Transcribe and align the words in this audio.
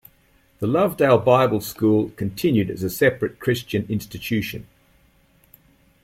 The 0.57 0.65
Lovedale 0.65 1.23
Bible 1.23 1.61
School 1.61 2.09
continued 2.15 2.71
as 2.71 2.81
a 2.81 2.89
separate 2.89 3.39
Christian 3.39 3.85
institution. 3.87 4.65